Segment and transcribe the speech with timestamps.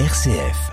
[0.00, 0.72] RCF.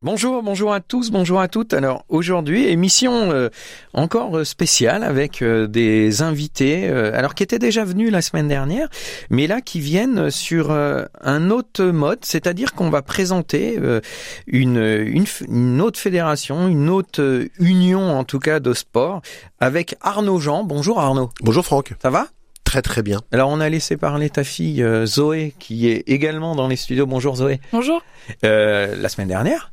[0.00, 1.74] Bonjour, bonjour à tous, bonjour à toutes.
[1.74, 3.50] Alors aujourd'hui, émission euh,
[3.92, 8.88] encore spéciale avec euh, des invités, euh, alors qui étaient déjà venus la semaine dernière,
[9.28, 13.78] mais là qui viennent sur un autre mode, c'est-à-dire qu'on va présenter
[14.46, 19.20] une, une, une, autre fédération, une autre union en tout cas de sport,
[19.60, 20.64] avec Arnaud Jean.
[20.64, 21.28] Bonjour Arnaud.
[21.42, 21.92] Bonjour Franck.
[22.00, 22.28] Ça va?
[22.68, 23.22] Très très bien.
[23.32, 27.06] Alors on a laissé parler ta fille Zoé, qui est également dans les studios.
[27.06, 27.60] Bonjour Zoé.
[27.72, 28.02] Bonjour.
[28.42, 29.72] la semaine dernière.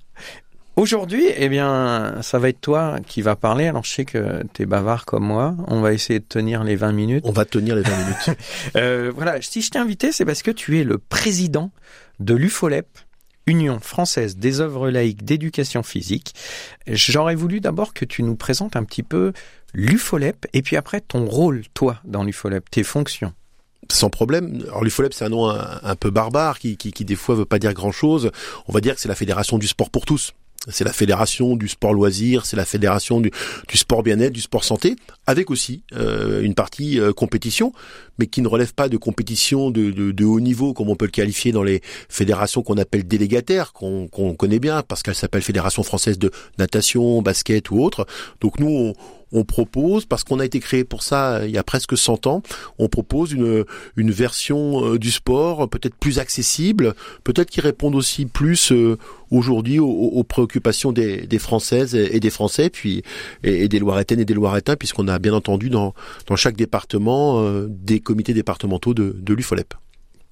[0.78, 3.68] Aujourd'hui, eh bien, ça va être toi qui va parler.
[3.68, 5.56] Alors, je sais que tu es bavard comme moi.
[5.68, 7.24] On va essayer de tenir les 20 minutes.
[7.26, 8.40] On va tenir les 20 minutes.
[8.78, 11.72] euh, voilà, si je t'ai invité, c'est parce que tu es le président
[12.20, 12.88] de l'UFOLEP,
[13.48, 16.34] Union française des œuvres laïques d'éducation physique.
[16.88, 19.32] J'aurais voulu d'abord que tu nous présentes un petit peu
[19.76, 23.34] l'UFOLEP et puis après ton rôle, toi, dans l'UFOLEP, tes fonctions
[23.92, 24.64] sans problème.
[24.64, 27.60] Alors l'UFOLEP c'est un nom un, peu barbare qui, qui, qui des fois veut pas
[27.60, 28.32] dire grand chose.
[28.68, 30.34] On va dire que c'est la fédération du sport pour tous
[30.68, 33.32] c'est la fédération du sport loisir, c'est la fédération du,
[33.74, 34.96] sport bien-être, du sport santé,
[35.28, 37.74] avec aussi euh, une partie euh, compétition,
[38.18, 41.12] mais qui ne relève pas de compétition de, de, haut niveau, comme on peut le
[41.12, 44.08] qualifier dans les fédérations qu'on appelle délégataires, qu'on
[44.38, 48.08] connaît bien, parce qu'elles s'appellent Fédération française de natation, basket ou autre.
[48.42, 48.94] Donc nous, on,
[49.32, 52.28] on propose, parce qu'on a été créé pour ça euh, il y a presque 100
[52.28, 52.42] ans,
[52.80, 53.66] on propose une,
[54.12, 58.98] version euh, du sport peut-être plus accessible, peut-être qui réponde aussi plus euh,
[59.32, 63.04] aujourd'hui aux, préoccupations des, des, Françaises et des Français, puis
[63.44, 65.94] et, des Loiretaines et des Loiretains, puisqu'on a bien entendu dans,
[66.28, 69.74] dans chaque département des comités départementaux de, de l'UFOLEP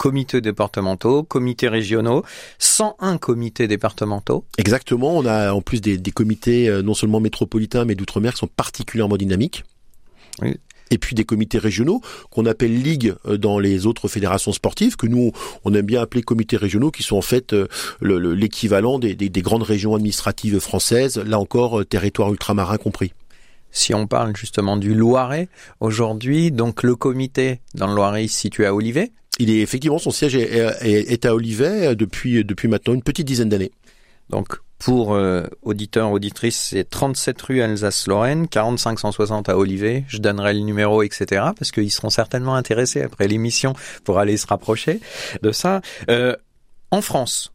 [0.04, 2.26] comités départementaux, comités régionaux,
[2.60, 4.44] 101 comités départementaux.
[4.58, 8.50] Exactement, on a en plus des, comités euh, non seulement métropolitains mais d'outre-mer qui sont
[8.54, 9.64] particulièrement dynamiques.
[10.92, 15.08] Et puis des comités régionaux qu'on appelle ligues euh, dans les autres fédérations sportives, que
[15.08, 15.32] nous
[15.64, 17.70] on aime bien appeler comités régionaux, qui sont en fait euh,
[18.02, 23.14] l'équivalent des, des, grandes régions administratives françaises, là encore territoire ultramarin compris
[23.76, 25.50] si on parle justement du Loiret
[25.80, 30.12] aujourd'hui, donc le comité dans le Loiret est situé à Olivet, il est effectivement son
[30.12, 33.72] siège est, à Olivet euh, depuis depuis maintenant une petite dizaine d'années.
[34.30, 40.04] Donc pour euh, auditeurs auditrices, c'est 37 rue Alsace-Lorraine, 45 160 à Olivet.
[40.10, 41.26] Je donnerai le numéro, etc.
[41.58, 45.00] Parce qu'ils seront certainement intéressés après l'émission pour aller se rapprocher
[45.42, 45.80] de ça.
[46.10, 46.36] Euh,
[46.92, 47.53] en France,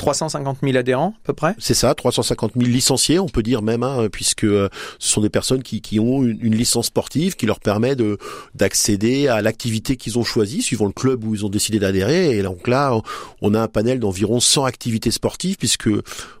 [0.00, 1.54] 350 000 adhérents à peu près?
[1.58, 4.68] C'est ça, 350 000 licenciés, on peut dire même, hein, puisque euh,
[4.98, 8.18] ce sont des personnes qui, qui ont une, licence sportive qui leur permet de
[8.54, 12.36] d'accéder à l'activité qu'ils ont choisie, suivant le club où ils ont décidé d'adhérer.
[12.36, 12.98] Et donc là,
[13.42, 15.88] on a un panel d'environ 100 activités sportives, puisque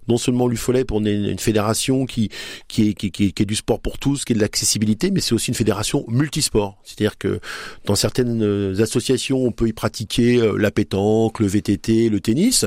[0.08, 2.30] non seulement l'UFOLEP, on est une fédération qui,
[2.66, 5.34] qui, est, qui, qui, est du sport pour tous, qui est de l'accessibilité, mais c'est
[5.34, 6.78] aussi une fédération multisport.
[6.82, 7.40] C'est-à-dire que
[7.84, 12.66] dans certaines euh, associations, on peut y pratiquer euh, la pétanque, le VTT, le tennis,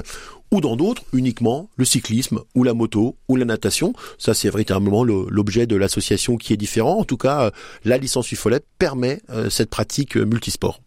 [0.54, 3.94] ou dans d'autres uniquement le cyclisme ou la moto ou la natation.
[4.18, 7.00] Ça c'est véritablement l'objet de l'association qui est différent.
[7.00, 7.52] En tout cas, euh,
[7.84, 10.80] la licence UFOLEP permet euh, cette pratique multisport.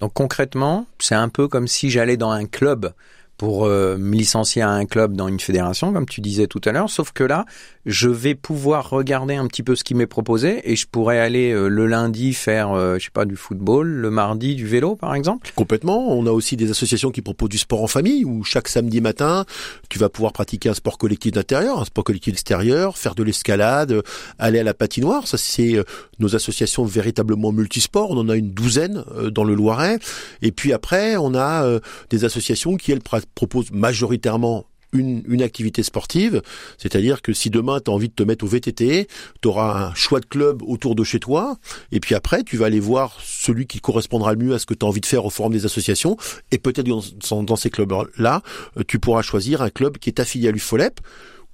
[0.00, 2.92] Donc concrètement, c'est un peu comme si j'allais dans un club
[3.36, 6.88] pour me licencier à un club dans une fédération, comme tu disais tout à l'heure,
[6.88, 7.44] sauf que là,
[7.86, 11.52] je vais pouvoir regarder un petit peu ce qui m'est proposé et je pourrais aller
[11.52, 15.14] euh, le lundi faire, euh, je sais pas, du football, le mardi du vélo par
[15.14, 15.50] exemple.
[15.54, 16.08] Complètement.
[16.08, 19.44] On a aussi des associations qui proposent du sport en famille où chaque samedi matin,
[19.88, 24.02] tu vas pouvoir pratiquer un sport collectif d'intérieur, un sport collectif extérieur, faire de l'escalade,
[24.38, 25.26] aller à la patinoire.
[25.26, 25.84] Ça, c'est euh,
[26.18, 28.10] nos associations véritablement multisports.
[28.10, 29.98] On en a une douzaine dans le Loiret.
[30.42, 31.80] Et puis après, on a
[32.10, 33.02] des associations qui, elles,
[33.34, 36.42] proposent majoritairement une, activité sportive,
[36.78, 39.08] c'est-à-dire que si demain tu as envie de te mettre au VTT,
[39.42, 41.58] tu auras un choix de club autour de chez toi,
[41.92, 44.74] et puis après tu vas aller voir celui qui correspondra le mieux à ce que
[44.74, 46.16] tu as envie de faire au forum des associations,
[46.50, 48.42] et peut-être dans, dans, ces clubs-là,
[48.76, 51.00] euh, tu pourras choisir un club qui est affilié à l'UFOLEP,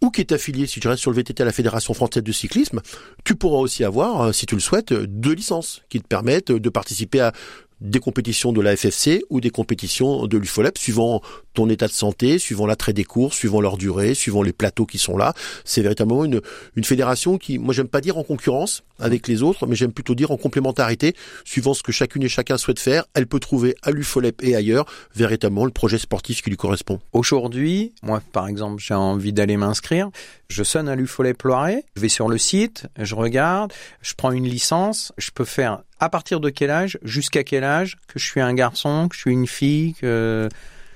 [0.03, 2.33] ou qui est affilié, si tu restes sur le VTT à la Fédération française de
[2.33, 2.81] cyclisme,
[3.23, 6.69] tu pourras aussi avoir, euh, si tu le souhaites, deux licences qui te permettent de
[6.71, 7.33] participer à
[7.81, 11.23] des compétitions de la FFC ou des compétitions de l'UFOLEP, suivant
[11.55, 14.99] ton état de santé, suivant l'attrait des cours, suivant leur durée, suivant les plateaux qui
[14.99, 15.35] sont là.
[15.65, 16.41] C'est véritablement une,
[16.77, 20.15] une fédération qui, moi j'aime pas dire en concurrence avec les autres, mais j'aime plutôt
[20.15, 21.15] dire en complémentarité,
[21.45, 24.85] suivant ce que chacune et chacun souhaite faire, elle peut trouver à l'UFOLEP et ailleurs
[25.15, 27.01] véritablement le projet sportif qui lui correspond.
[27.13, 30.11] Aujourd'hui, moi par exemple, j'ai envie d'aller m'inscrire,
[30.49, 34.47] je sonne à l'UFOLEP Loiret, je vais sur le site, je regarde, je prends une
[34.47, 38.41] licence, je peux faire à partir de quel âge, jusqu'à quel âge, que je suis
[38.41, 40.49] un garçon, que je suis une fille, que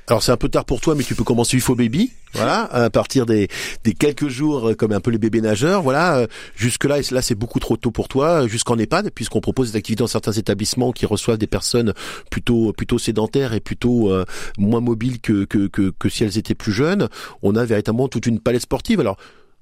[0.06, 2.90] Alors c'est un peu tard pour toi, mais tu peux commencer UFO Baby, voilà, à
[2.90, 3.48] partir des,
[3.84, 6.18] des quelques jours, euh, comme un peu les bébés nageurs, voilà.
[6.18, 9.78] Euh, jusque là, là c'est beaucoup trop tôt pour toi, jusqu'en EHPAD, puisqu'on propose des
[9.78, 11.94] activités dans certains établissements qui reçoivent des personnes
[12.30, 14.26] plutôt plutôt sédentaires et plutôt euh,
[14.58, 17.08] moins mobiles que, que, que que si elles étaient plus jeunes.
[17.42, 19.00] On a véritablement toute une palette sportive.
[19.00, 19.16] Alors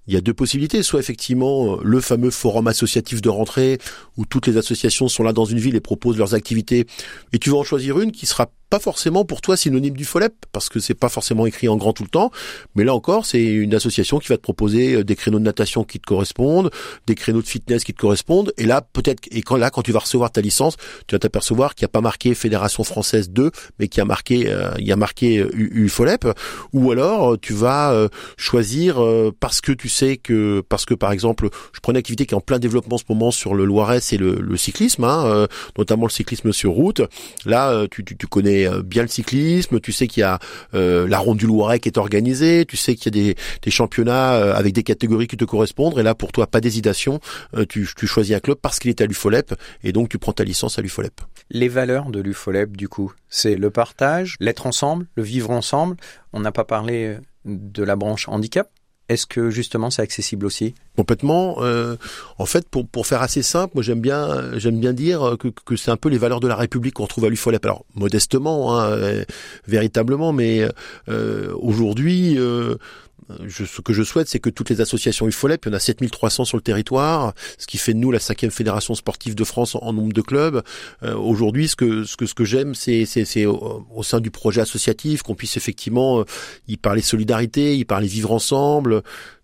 [0.08, 0.82] il y a deux possibilités.
[0.82, 3.78] Soit effectivement le fameux forum associatif de rentrée
[4.16, 6.86] où toutes les associations sont là dans une ville et proposent leurs activités.
[7.32, 10.32] Et tu vas en choisir une qui sera pas forcément pour toi synonyme du FOLEP,
[10.50, 12.30] parce que c'est pas forcément écrit en grand tout le temps,
[12.74, 15.84] mais là encore, c'est une association qui va te proposer euh, des créneaux de natation
[15.84, 16.70] qui te correspondent,
[17.06, 19.92] des créneaux de fitness qui te correspondent, et là, peut-être, et quand là, quand tu
[19.92, 23.50] vas recevoir ta licence, tu vas t'apercevoir qu'il n'y a pas marqué Fédération Française 2,
[23.78, 26.26] mais qu'il y a marqué, euh, il y a marqué UFOLEP,
[26.72, 28.08] ou alors, euh, tu vas
[28.38, 28.98] choisir,
[29.38, 32.38] parce que tu sais que, parce que par exemple, je prends une activité qui est
[32.38, 35.46] en plein développement en ce moment sur le Loiret, c'est le, cyclisme, hein,
[35.76, 37.02] notamment le cyclisme sur route,
[37.44, 40.38] là, tu, tu connais euh, bien le cyclisme, tu sais qu'il y a
[40.74, 44.34] euh, la ronde du Loiret qui est organisée, tu sais qu'il y a des, championnats
[44.34, 47.20] euh, avec des catégories qui te correspondent, et là pour toi pas d'hésitation,
[47.68, 50.78] tu, choisis un club parce qu'il est à l'UFOLEP, et donc tu prends ta licence
[50.78, 51.20] à l'UFOLEP.
[51.50, 55.96] Les valeurs de l'UFOLEP du coup, c'est le partage, l'être ensemble, le vivre ensemble,
[56.32, 58.68] on n'a pas parlé de la branche handicap,
[59.08, 60.74] est-ce que justement c'est accessible aussi?
[60.96, 61.56] Complètement.
[61.60, 61.96] Euh,
[62.38, 65.76] en fait, pour, pour faire assez simple, moi j'aime bien j'aime bien dire que, que
[65.76, 67.64] c'est un peu les valeurs de la République qu'on trouve à l'UFOLEP.
[67.64, 69.24] Alors modestement, hein, euh,
[69.66, 70.66] véritablement, mais
[71.08, 72.38] euh, aujourd'hui,
[73.48, 76.44] ce que je souhaite, c'est que toutes les associations UFOLEP, il y en a 7300
[76.44, 79.92] sur le territoire, ce qui fait de nous la cinquième fédération sportive de France en,
[79.92, 80.62] nombre de clubs.
[81.02, 85.22] Euh, aujourd'hui, ce que ce que j'aime, c'est c'est au, au, sein du projet associatif
[85.22, 86.24] qu'on puisse effectivement euh,
[86.68, 89.02] y parler solidarité, y parler vivre ensemble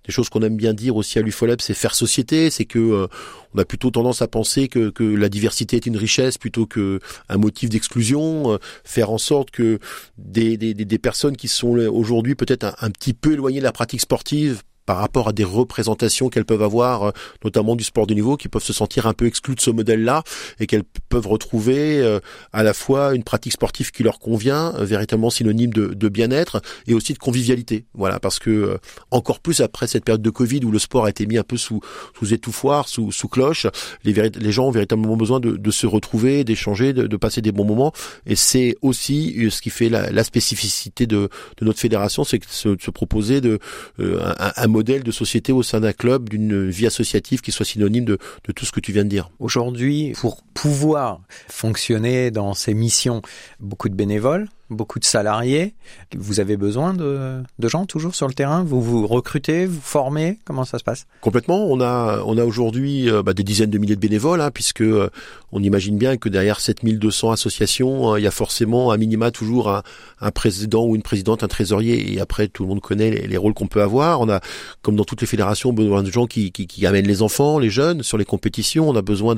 [0.09, 3.07] des choses qu'on aime bien dire aussi à l'UFOLEB, c'est faire société, c'est que euh,
[3.55, 7.37] on a plutôt tendance à penser que, la diversité est une richesse plutôt que un
[7.37, 9.79] motif d'exclusion, euh, faire en sorte que
[10.17, 14.97] des, personnes qui sont aujourd'hui peut-être un, petit peu éloignées de la pratique sportive par
[14.97, 17.11] rapport à des représentations qu'elles peuvent avoir, euh,
[17.45, 20.23] notamment du sport de niveau, qui peuvent se sentir un peu exclues de ce modèle-là
[20.61, 22.21] et qu'elles peuvent retrouver euh,
[22.55, 26.63] à la fois une pratique sportive qui leur convient, euh, véritablement synonyme de, de bien-être
[26.87, 27.85] et aussi de convivialité.
[27.93, 28.79] Voilà, parce que
[29.11, 31.59] encore plus après cette période de Covid où le sport a été mis un peu
[31.59, 31.81] sous,
[32.19, 33.67] sous étouffoir, sous, sous cloche,
[34.05, 37.53] les, les gens ont véritablement besoin de, de se retrouver, d'échanger, de, de, passer des
[37.53, 37.93] bons moments.
[38.25, 42.45] Et c'est aussi ce qui fait la, la spécificité de, de, notre fédération, c'est de
[42.49, 43.59] se, se, proposer de
[43.99, 48.05] un, un modèle de société au sein d'un club, d'une vie associative qui soit synonyme
[48.05, 49.29] de, de tout ce que tu viens de dire.
[49.41, 53.21] Aujourd'hui, pour pouvoir fonctionner dans ces missions,
[53.59, 55.75] beaucoup de bénévoles, beaucoup de salariés.
[56.17, 58.63] Vous avez besoin de, de, gens toujours sur le terrain?
[58.63, 60.39] Vous vous recrutez, vous formez?
[60.45, 61.07] Comment ça se passe?
[61.21, 61.67] Complètement.
[61.67, 64.83] On a, on a aujourd'hui euh, bah, des dizaines de milliers de bénévoles, hein, puisque
[64.83, 65.09] euh,
[65.53, 69.71] on imagine bien que derrière 7200 associations, euh, il y a forcément à minima toujours
[69.71, 69.83] un,
[70.21, 73.37] un, président ou une présidente, un trésorier, et après tout le monde connaît les, les
[73.37, 74.21] rôles qu'on peut avoir.
[74.21, 74.41] On a,
[74.83, 77.71] comme dans toutes les fédérations, besoin de gens qui, qui, qui amènent les enfants, les
[77.71, 78.89] jeunes sur les compétitions.
[78.89, 79.35] On a besoin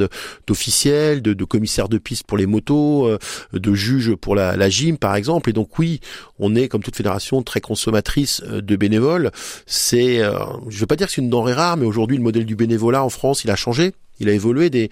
[0.47, 3.11] d'officiels, de, de, commissaires de piste pour les motos,
[3.53, 5.51] de juges pour la, la gym, par exemple exemple.
[5.51, 6.01] Et donc oui,
[6.41, 9.31] on est comme toute fédération très consommatrice euh, de bénévoles.
[9.67, 10.33] C'est, euh,
[10.69, 12.57] je ne veux pas dire que c'est une denrée rare, mais aujourd'hui le modèle du
[12.57, 13.93] bénévolat en France, il a changé.
[14.21, 14.91] Il a évolué des,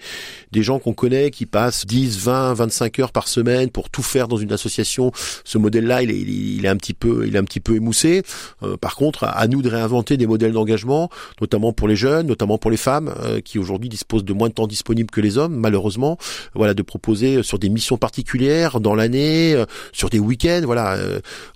[0.51, 4.27] des gens qu'on connaît qui passent 10, 20, 25 heures par semaine pour tout faire
[4.27, 5.11] dans une association.
[5.43, 8.23] Ce modèle-là, il est, il est un petit peu, il est un petit peu émoussé.
[8.63, 11.09] Euh, par contre, à nous de réinventer des modèles d'engagement,
[11.41, 14.53] notamment pour les jeunes, notamment pour les femmes euh, qui aujourd'hui disposent de moins de
[14.53, 16.17] temps disponible que les hommes, malheureusement.
[16.55, 20.61] Voilà, de proposer sur des missions particulières dans l'année, euh, sur des week-ends.
[20.63, 20.97] Voilà,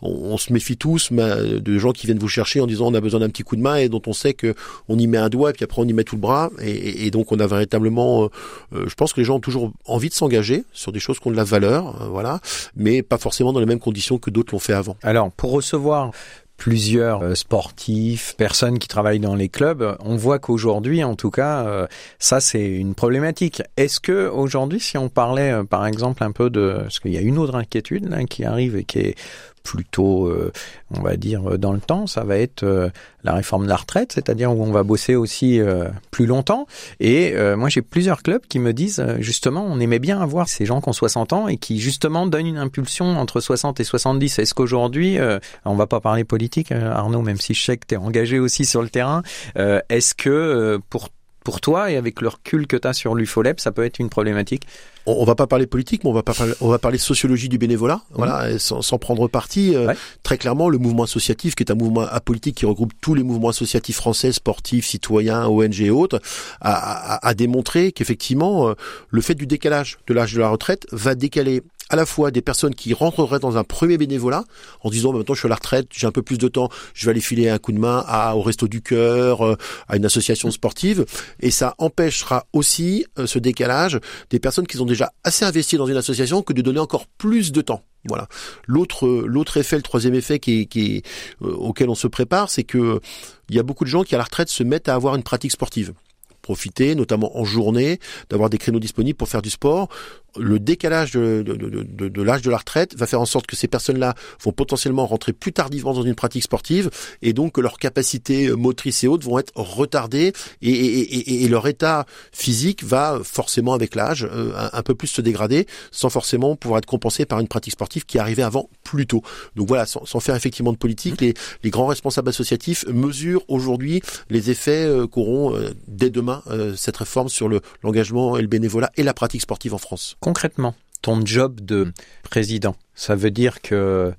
[0.02, 3.02] on, on, se méfie tous de gens qui viennent vous chercher en disant on a
[3.02, 4.54] besoin d'un petit coup de main et dont on sait que
[4.88, 7.06] on y met un doigt et puis après on y met tout le bras et,
[7.06, 8.28] et donc on a véritablement, euh,
[8.74, 11.28] euh, je pense que les gens ont toujours envie de s'engager sur des choses qui
[11.28, 12.40] ont de la valeur, euh, voilà,
[12.76, 14.98] mais pas forcément dans les mêmes conditions que d'autres l'ont fait avant.
[15.02, 16.12] Alors, pour recevoir
[16.58, 21.88] plusieurs sportifs, personnes qui travaillent dans les clubs, on voit qu'aujourd'hui, en tout cas,
[22.20, 23.64] ça c'est une problématique.
[23.76, 27.22] Est-ce que aujourd'hui, si on parlait, par exemple, un peu de, parce qu'il y a
[27.22, 29.16] une autre inquiétude là, qui arrive et qui est
[29.64, 30.52] plutôt, euh,
[30.92, 32.90] on va dire, dans le temps, ça va être euh,
[33.24, 36.68] la réforme de la retraite, c'est-à-dire où on va bosser aussi euh, plus longtemps.
[37.00, 40.82] Et moi, j'ai plusieurs clubs qui me disent, justement, on aimait bien avoir ces gens
[40.82, 44.40] qui ont 60 ans et qui, justement, donnent une impulsion entre 60 et 70.
[44.40, 45.18] Est-ce qu'aujourd'hui,
[45.64, 48.66] on va pas parler politique, Arnaud, même si je sais que tu es engagé aussi
[48.66, 49.24] sur le terrain,
[49.56, 51.10] est-ce que pour
[51.44, 54.10] pour toi et avec le recul que tu as sur l'UFOLEP, ça peut être une
[54.10, 54.66] problématique
[55.06, 57.50] on, on, va pas parler politique, mais on va pas parler, on va parler sociologie
[57.50, 58.16] du bénévolat, mmh.
[58.16, 59.76] voilà, sans, sans, prendre parti.
[59.76, 63.24] Euh, très clairement, le mouvement associatif, qui est un mouvement apolitique qui regroupe tous les
[63.24, 66.22] mouvements associatifs français, sportifs, citoyens, ONG et autres,
[66.62, 68.74] a, a, a démontré qu'effectivement, euh,
[69.10, 71.62] le fait du décalage de l'âge de la retraite va décaler
[71.94, 74.46] à la fois des personnes qui rentreraient dans un premier bénévolat
[74.82, 76.70] en disant bah, maintenant je suis à la retraite, j'ai un peu plus de temps,
[76.96, 79.56] je vais aller filer un coup de main à, au resto du cœur, euh,
[79.88, 81.06] à une association sportive,
[81.40, 84.00] et ça empêchera aussi euh, ce décalage
[84.32, 87.52] des personnes qui sont déjà assez investies dans une association que de donner encore plus
[87.52, 87.84] de temps.
[88.10, 88.28] Voilà.
[88.66, 91.04] L'autre l'autre effet, le troisième effet qui, qui
[91.44, 93.02] euh, auquel on se prépare, c'est que
[93.50, 95.24] il y a beaucoup de gens qui à la retraite se mettent à avoir une
[95.24, 95.94] pratique sportive
[96.42, 99.88] profiter, notamment en journée, d'avoir des créneaux disponibles pour faire du sport
[100.38, 104.52] le décalage de, l'âge de la retraite va faire en sorte que ces personnes-là vont
[104.52, 106.90] potentiellement rentrer plus tardivement dans une pratique sportive
[107.22, 112.06] et donc que leurs capacités motrices et autres vont être retardées et, et, leur état
[112.32, 116.86] physique va forcément avec l'âge euh, un, peu plus se dégrader sans forcément pouvoir être
[116.86, 119.22] compensé par une pratique sportive qui arrivait avant plus tôt.
[119.56, 121.34] Donc voilà, sans, faire effectivement de politique, les,
[121.70, 126.42] grands responsables associatifs mesurent aujourd'hui les effets euh, qu'auront euh, dès demain
[126.76, 127.50] cette réforme sur
[127.84, 131.92] l'engagement et le bénévolat et la pratique sportive en France concrètement, ton job de
[132.24, 134.14] président, ça veut dire que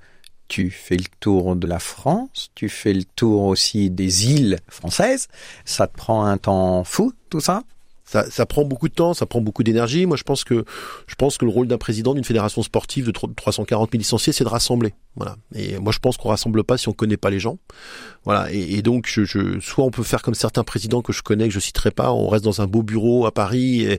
[0.49, 5.29] tu fais le tour de la France, tu fais le tour aussi des îles françaises,
[5.65, 7.63] ça te prend un temps fou tout ça?
[8.05, 10.05] Ça, ça, prend beaucoup de temps, ça prend beaucoup d'énergie.
[10.05, 10.67] Moi, je pense que
[11.07, 14.45] je pense que le rôle d'un président d'une fédération sportive de 340 000 licenciés, c'est
[14.45, 14.93] de rassembler.
[15.17, 15.37] Voilà.
[15.55, 17.59] Et moi, je pense qu'on rassemble pas si on connaît pas les gens.
[18.25, 18.51] Voilà.
[18.53, 19.09] Et, donc,
[19.61, 22.29] soit on peut faire comme certains présidents que je connais, que je citerai pas, on
[22.29, 23.99] reste dans un beau bureau à Paris et,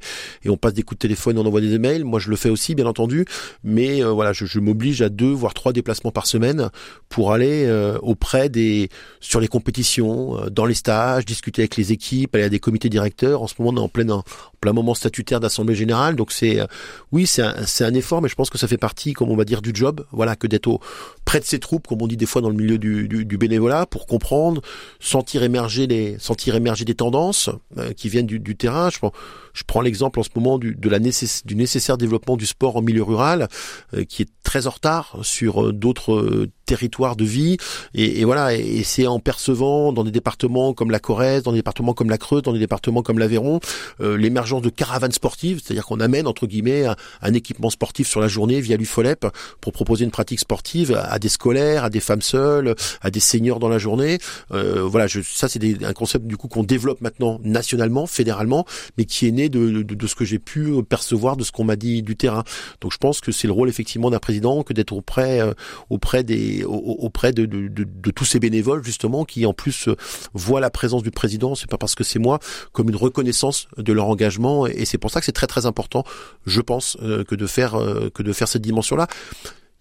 [0.50, 2.04] on passe des coups de téléphone, on envoie des emails.
[2.04, 3.26] Moi, je le fais aussi, bien entendu.
[3.64, 6.70] Mais euh, voilà, je, je m'oblige à deux voire trois déplacements par semaine
[7.10, 11.92] pour aller euh, auprès des sur les compétitions, euh, dans les stages, discuter avec les
[11.92, 13.42] équipes, aller à des comités directeurs.
[13.42, 14.24] En ce moment, on est en plein, en
[14.60, 16.16] plein moment statutaire d'assemblée générale.
[16.16, 16.66] Donc c'est, euh,
[17.12, 19.46] oui, c'est un, un effort, mais je pense que ça fait partie, comme on va
[19.46, 20.06] dire, du job.
[20.12, 20.80] Voilà, que d'être au,
[21.26, 23.38] près de ses troupes, comme on dit des fois dans le milieu du, du, du
[23.38, 24.62] bénévolat, pour comprendre,
[25.00, 28.90] sentir émerger les, sentir émerger des tendances euh, qui viennent du, du terrain.
[28.90, 29.12] Je prends,
[29.56, 32.76] je prends l'exemple en ce moment du, de la nécess, du nécessaire développement du sport
[32.76, 33.48] en milieu rural,
[33.96, 37.58] euh, qui est très en retard sur d'autres territoire de vie.
[37.94, 41.60] Et, et voilà, et, c'est en percevant dans des départements comme la Corrèze, dans des
[41.60, 43.60] départements comme la Creuse, dans des départements comme l'Aveyron,
[44.02, 46.86] euh, l'émergence de caravanes sportives, c'est-à-dire qu'on amène entre guillemets
[47.22, 49.28] un, équipement sportif sur la journée via l'UFOLEP
[49.62, 53.60] pour proposer une pratique sportive à, des scolaires, à des femmes seules, à des seniors
[53.60, 54.20] dans la journée.
[54.52, 58.66] Euh, voilà, je, ça c'est un concept du coup qu'on développe maintenant nationalement, fédéralement,
[58.98, 62.04] mais qui est né de, ce que j'ai pu percevoir, de ce qu'on m'a dit
[62.04, 62.44] du terrain.
[62.82, 65.54] Donc je pense que c'est le rôle effectivement d'un président que d'être auprès euh,
[65.90, 69.96] de, tous ces bénévoles justement qui en plus euh,
[70.34, 72.40] voient la présence du président, c'est pas parce que c'est moi,
[72.72, 76.04] comme une reconnaissance de leur engagement et c'est pour ça que c'est très très important,
[76.46, 78.10] je pense, euh, que de faire euh,
[78.46, 79.08] cette dimension-là.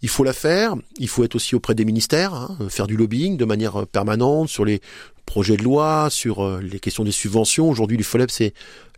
[0.03, 3.39] Il faut la faire, il faut être aussi auprès des ministères, hein, faire du lobbying
[3.39, 4.81] de manière permanente sur les
[5.25, 7.71] projets de loi, sur les questions des subventions.
[7.71, 8.53] Aujourd'hui, l'UFOLEP, c'est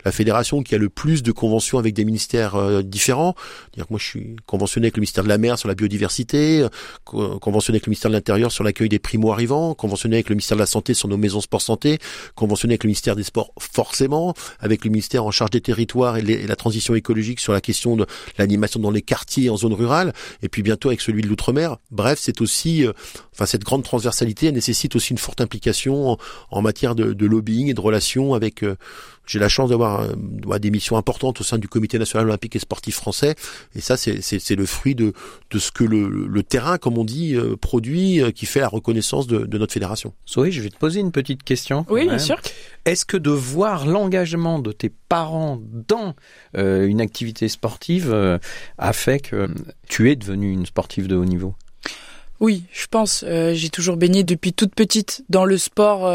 [0.07, 3.35] la fédération qui a le plus de conventions avec des ministères euh, différents.
[3.75, 6.61] Dire que moi, je suis conventionné avec le ministère de la Mer sur la biodiversité,
[6.63, 10.57] euh, conventionné avec le ministère de l'Intérieur sur l'accueil des primo-arrivants, conventionné avec le ministère
[10.57, 11.99] de la Santé sur nos maisons sport santé,
[12.37, 16.23] conventionné avec le ministère des Sports forcément, avec le ministère en charge des territoires et,
[16.23, 18.07] la transition écologique sur la question de
[18.39, 21.79] l'animation dans les quartiers en zone rurale, et puis bientôt avec celui de l'outre-mer.
[21.91, 22.93] Bref, c'est aussi, euh,
[23.33, 26.17] enfin cette grande transversalité, elle nécessite aussi une forte implication
[26.53, 28.63] en, matière de, de, lobbying et de relations avec
[29.27, 32.59] j'ai la chance d'avoir euh, des missions importantes au sein du Comité national olympique et
[32.59, 33.35] sportif français.
[33.75, 35.13] Et ça, c'est le fruit de,
[35.51, 38.69] de ce que le, le terrain, comme on dit, euh, produit, euh, qui fait la
[38.69, 40.15] reconnaissance de, de notre fédération.
[40.29, 41.85] Zoé, je vais te poser une petite question.
[41.91, 42.41] Oui, bien sûr.
[42.85, 46.15] Est-ce que de voir l'engagement de tes parents dans
[46.55, 48.15] une activité sportive
[48.79, 49.49] a fait que
[49.89, 51.55] tu es devenue une sportive de haut niveau?
[52.39, 53.25] Oui, je pense.
[53.27, 56.07] j'ai toujours baigné depuis toute petite dans le sport,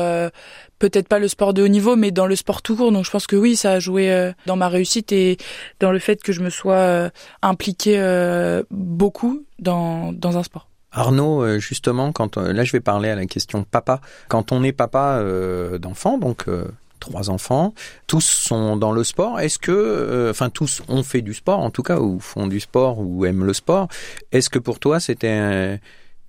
[0.82, 2.92] peut-être pas le sport de haut niveau, mais dans le sport tout court.
[2.92, 5.38] Donc je pense que oui, ça a joué euh, dans ma réussite et
[5.80, 7.10] dans le fait que je me sois euh,
[7.44, 10.68] impliqué euh, beaucoup dans, dans un sport.
[10.92, 14.02] Arnaud, justement, quand là je vais parler à la question papa.
[14.28, 15.24] Quand on est papa
[15.80, 16.48] d'enfants, donc
[17.00, 17.74] trois enfants,
[18.08, 19.40] tous sont dans le sport.
[19.40, 23.00] Est-ce que, enfin tous ont fait du sport en tout cas, ou font du sport
[23.00, 23.88] ou aiment le sport?
[24.34, 25.80] Est-ce que pour toi c'était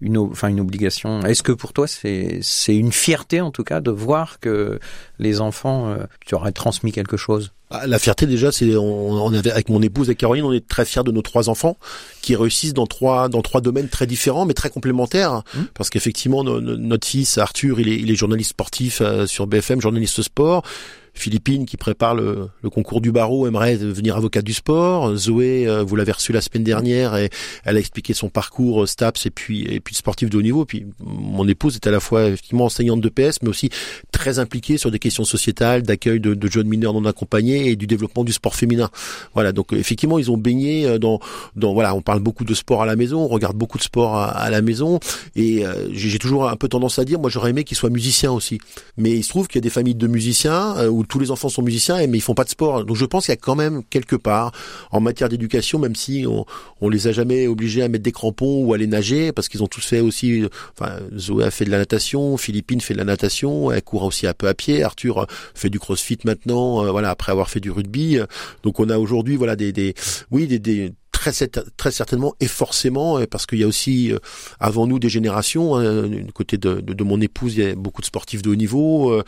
[0.03, 1.21] une, enfin une obligation.
[1.23, 4.79] Est-ce que pour toi c'est c'est une fierté en tout cas de voir que
[5.19, 7.53] les enfants, euh, tu aurais transmis quelque chose?
[7.71, 10.85] Ah, La fierté déjà, c'est on, avait avec mon épouse et Caroline, on est très
[10.85, 11.79] fiers de nos trois enfants
[12.21, 15.43] qui réussissent dans trois dans trois domaines très différents mais très complémentaires.
[15.55, 15.61] Mmh.
[15.75, 20.21] Parce qu'effectivement notre fils Arthur, il est, il est journaliste sportif euh, sur BFM, journaliste
[20.23, 20.65] sport.
[21.14, 25.14] Philippine qui prépare le, concours du barreau aimerait devenir avocate du sport.
[25.16, 27.31] Zoé, vous l'avez reçue la semaine dernière et
[27.64, 30.64] elle a expliqué son parcours STAPS et puis et puis sportif de haut niveau.
[30.64, 33.69] Puis mon épouse est à la fois effectivement enseignante de PS, mais aussi
[34.11, 37.87] très impliquée sur des questions sociétales, d'accueil de, de jeunes mineurs non accompagnés et du
[37.87, 38.90] développement du sport féminin.
[39.35, 41.21] Voilà, donc effectivement ils ont baigné dans
[41.57, 44.16] dans voilà, on parle beaucoup de sport à la maison, on regarde beaucoup de sport
[44.16, 45.00] à, la maison
[45.37, 48.33] et euh, j'ai toujours un peu tendance à dire, moi j'aurais aimé qu'ils soient musiciens
[48.33, 48.59] aussi.
[48.97, 51.49] Mais il se trouve qu'il y a des familles de musiciens euh, tous les enfants
[51.49, 52.85] sont musiciens mais ils font pas de sport.
[52.85, 54.53] Donc je pense qu'il y a quand même quelque part
[54.91, 56.45] en matière d'éducation, même si on,
[56.81, 59.63] on les a jamais obligés à mettre des crampons ou à aller nager parce qu'ils
[59.63, 60.45] ont tous fait aussi.
[60.79, 64.27] Enfin, Zoé a fait de la natation, Philippine fait de la natation, elle court aussi
[64.27, 64.83] un peu à pied.
[64.83, 68.19] Arthur fait du crossfit maintenant, euh, voilà après avoir fait du rugby.
[68.63, 69.95] Donc on a aujourd'hui voilà des, des
[70.31, 70.93] oui des, des
[71.31, 74.19] très, très certainement et forcément, euh, parce qu'il y a aussi euh,
[74.59, 75.76] avant nous des générations.
[75.76, 78.50] Hein, du côté de, de, de, mon épouse, il y a beaucoup de sportifs de
[78.50, 79.12] haut niveau.
[79.12, 79.23] Euh,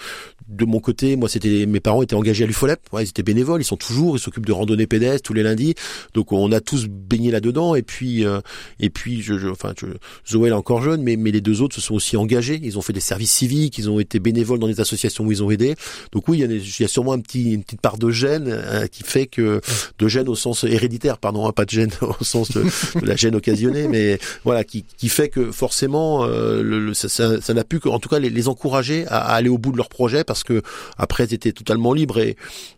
[0.49, 2.81] de mon côté, moi, c'était mes parents étaient engagés à l'UFOLEP.
[2.93, 5.75] Ouais, ils étaient bénévoles, ils sont toujours, ils s'occupent de randonnées pédestres tous les lundis.
[6.13, 7.75] Donc on a tous baigné là-dedans.
[7.75, 8.25] Et puis,
[8.81, 9.87] et puis, je, je enfin, je,
[10.29, 12.61] Zoé est encore jeune, mais mais les deux autres se sont aussi engagés.
[12.63, 15.43] Ils ont fait des services civiques, ils ont été bénévoles dans des associations où ils
[15.43, 15.77] ont aidé.
[16.13, 18.11] Donc oui, il y a, il y a sûrement un petit, une petite part de
[18.11, 19.63] gêne qui fait que
[19.99, 21.84] de gêne au sens héréditaire, pardon, hein, pas de gêne
[22.21, 22.65] au sens de,
[23.03, 27.81] la gêne occasionnée, mais voilà, qui, qui fait que forcément, euh, le, ça n'a pu
[27.81, 30.45] que, en tout cas, les, les encourager à, aller au bout de leur projet parce
[30.45, 30.63] que
[30.99, 32.37] après, ils étaient totalement libres et,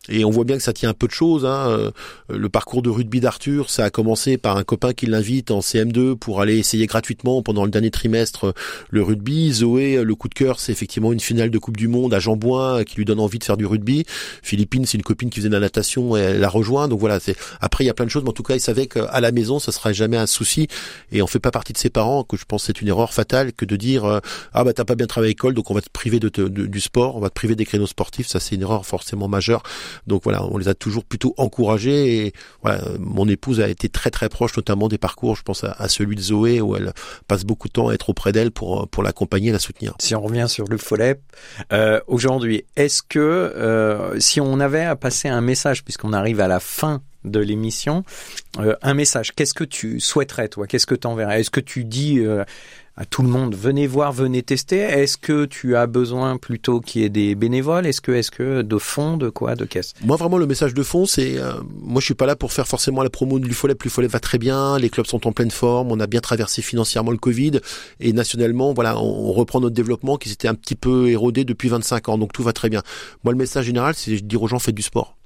[0.08, 1.44] et on voit bien que ça tient un peu de choses.
[1.44, 1.66] Hein.
[1.68, 1.90] Euh,
[2.28, 6.16] le parcours de rugby d'Arthur, ça a commencé par un copain qui l'invite en CM2
[6.16, 8.54] pour aller essayer gratuitement pendant le dernier trimestre
[8.90, 9.52] le rugby.
[9.52, 12.84] Zoé, le coup de cœur, c'est effectivement une finale de Coupe du Monde à Jean-Bouin
[12.84, 14.04] qui lui donne envie de faire du rugby.
[14.42, 16.88] Philippine, c'est une copine qui faisait de la natation et elle la rejoint.
[16.88, 18.60] Donc voilà, c'est après il y a plein de choses, mais en tout cas, il
[18.60, 20.69] savait qu'à la maison, ça sera jamais un souci.
[21.12, 23.53] Et on fait pas partie de ses parents, que je pense c'est une erreur fatale
[23.53, 24.21] que de dire euh,
[24.53, 26.81] ah bah t'as pas bien travaillé à l'école, donc on va te priver de, du
[26.81, 28.26] sport, on va te priver des créneaux sportifs.
[28.26, 29.62] Ça c'est une erreur forcément majeure.
[30.07, 32.26] Donc voilà, on les a toujours plutôt encouragés.
[32.26, 35.37] Et voilà, mon épouse a été très très proche, notamment des parcours.
[35.37, 36.93] Je pense à, celui de Zoé où elle
[37.29, 39.95] passe beaucoup de temps à être auprès d'elle pour pour l'accompagner, la soutenir.
[40.00, 41.21] Si on revient sur le FOLEP,
[41.73, 46.49] euh, aujourd'hui, est-ce que euh, si on avait à passer un message, puisqu'on arrive à
[46.49, 48.04] la fin de l'émission,
[48.59, 49.35] euh, un message.
[49.35, 50.66] Qu'est-ce que tu souhaiterais, toi?
[50.66, 52.45] Qu'est-ce que tu enverrais Est-ce que tu dis euh,
[52.99, 54.78] à tout le monde, venez voir, venez tester?
[54.78, 57.87] Est-ce que tu as besoin plutôt qu'il y ait des bénévoles?
[57.87, 59.92] Est-ce que, est-ce que de fond, de quoi, de caisse?
[60.02, 61.52] Moi, vraiment, le message de fond, c'est, euh,
[61.83, 63.83] moi, je suis pas là pour faire forcément la promo de l'UFOLEP.
[63.83, 67.11] L'UFOLEP va très bien, les clubs sont en pleine forme, on a bien traversé financièrement
[67.11, 67.61] le Covid,
[68.00, 72.08] et nationalement, voilà, on, reprend notre développement qui s'était un petit peu érodé depuis 25
[72.08, 72.82] ans, donc tout va très bien.
[73.25, 75.17] Moi, le message général, c'est de dire aux gens, faites du sport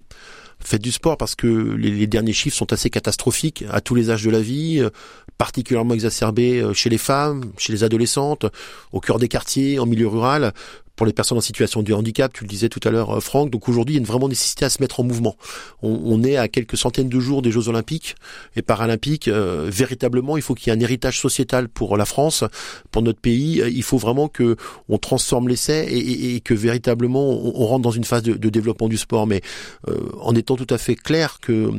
[0.62, 4.24] faites du sport parce que les, derniers chiffres sont assez catastrophiques à tous les âges
[4.24, 4.90] de la vie, euh,
[5.38, 8.46] particulièrement exacerbés euh, chez les femmes, chez les adolescentes,
[8.92, 10.52] au cœur des quartiers, en milieu rural
[11.00, 13.48] pour les personnes en situation de handicap, tu le disais tout à l'heure euh, Franck,
[13.48, 15.34] donc aujourd'hui il y a une vraiment nécessité à se mettre en mouvement.
[15.80, 18.16] On, est à quelques centaines de jours des Jeux Olympiques
[18.54, 22.44] et Paralympiques, euh, véritablement il faut qu'il y ait un héritage sociétal pour la France,
[22.90, 24.56] pour notre pays, il faut vraiment que
[24.90, 29.26] on transforme l'essai et, que véritablement on, rentre dans une phase de, développement du sport,
[29.26, 29.40] mais
[29.88, 31.70] euh, en étant tout à fait clair que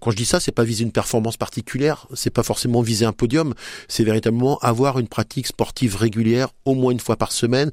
[0.00, 3.12] quand je dis ça, c'est pas viser une performance particulière, c'est pas forcément viser un
[3.12, 3.54] podium,
[3.86, 7.70] c'est véritablement avoir une pratique sportive régulière au moins une fois par semaine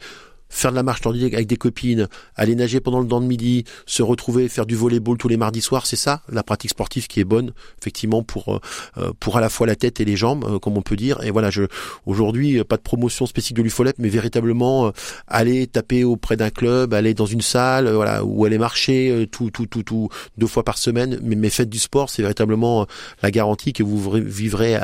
[0.50, 3.64] faire de la marche nordique avec des copines, aller nager pendant le temps de midi,
[3.86, 7.20] se retrouver, faire du volleyball tous les mardis soirs, c'est ça la pratique sportive qui
[7.20, 8.60] est bonne, effectivement pour euh,
[8.98, 11.24] euh, pour à la fois la tête et les jambes, euh, comme on peut dire.
[11.24, 11.64] Et voilà, je
[12.06, 14.92] aujourd'hui pas de promotion spécifique de l'UFOLEP, mais véritablement
[15.28, 19.68] aller taper auprès d'un club, aller dans une salle, voilà, ou aller marcher tout tout
[19.68, 21.20] tout tout deux fois par semaine.
[21.22, 22.88] Mais, mais faites du sport, c'est véritablement
[23.22, 24.78] la garantie que vous vivrez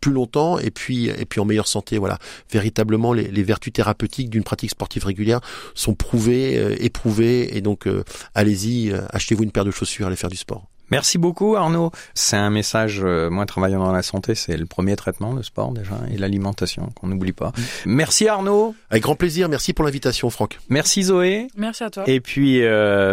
[0.00, 1.98] plus longtemps et puis et puis en meilleure santé.
[1.98, 2.18] Voilà,
[2.50, 5.40] véritablement les, les vertus thérapeutiques d'une pratique sportive régulières
[5.74, 10.16] sont prouvées, euh, éprouvées, et donc euh, allez-y, euh, achetez-vous une paire de chaussures, allez
[10.16, 10.68] faire du sport.
[10.90, 11.90] Merci beaucoup Arnaud.
[12.14, 15.98] C'est un message, moi travaillant dans la santé, c'est le premier traitement, le sport déjà,
[16.10, 17.48] et l'alimentation, qu'on n'oublie pas.
[17.48, 17.62] Mm.
[17.92, 18.74] Merci Arnaud.
[18.88, 20.58] Avec grand plaisir, merci pour l'invitation Franck.
[20.70, 21.48] Merci Zoé.
[21.58, 22.04] Merci à toi.
[22.06, 22.62] Et puis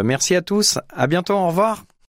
[0.04, 1.84] merci à tous, à bientôt, au revoir.